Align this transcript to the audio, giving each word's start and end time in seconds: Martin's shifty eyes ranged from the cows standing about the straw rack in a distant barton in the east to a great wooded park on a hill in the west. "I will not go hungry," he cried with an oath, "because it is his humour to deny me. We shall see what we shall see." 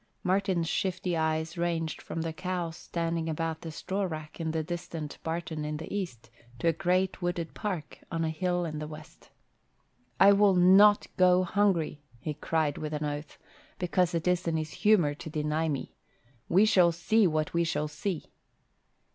Martin's 0.23 0.67
shifty 0.67 1.15
eyes 1.15 1.59
ranged 1.59 2.01
from 2.01 2.23
the 2.23 2.33
cows 2.33 2.75
standing 2.75 3.29
about 3.29 3.61
the 3.61 3.69
straw 3.69 4.01
rack 4.01 4.39
in 4.39 4.47
a 4.57 4.63
distant 4.63 5.19
barton 5.21 5.63
in 5.63 5.77
the 5.77 5.93
east 5.95 6.31
to 6.57 6.67
a 6.67 6.73
great 6.73 7.21
wooded 7.21 7.53
park 7.53 7.99
on 8.11 8.23
a 8.23 8.31
hill 8.31 8.65
in 8.65 8.79
the 8.79 8.87
west. 8.87 9.29
"I 10.19 10.33
will 10.33 10.55
not 10.55 11.05
go 11.17 11.43
hungry," 11.43 12.01
he 12.19 12.33
cried 12.33 12.79
with 12.79 12.93
an 12.95 13.05
oath, 13.05 13.37
"because 13.77 14.15
it 14.15 14.27
is 14.27 14.43
his 14.45 14.71
humour 14.71 15.13
to 15.13 15.29
deny 15.29 15.69
me. 15.69 15.93
We 16.49 16.65
shall 16.65 16.91
see 16.91 17.27
what 17.27 17.53
we 17.53 17.63
shall 17.63 17.87
see." 17.87 18.31